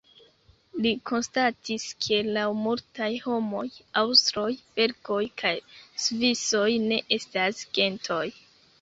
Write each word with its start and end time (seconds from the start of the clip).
Li 0.85 0.91
konstatis, 1.09 1.85
ke 2.05 2.17
laŭ 2.37 2.45
multaj 2.63 3.11
homoj, 3.27 3.63
aŭstroj, 4.03 4.49
belgoj 4.81 5.21
kaj 5.45 5.55
svisoj 6.09 6.69
ne 6.91 7.03
estas 7.21 7.67
gentoj. 7.79 8.25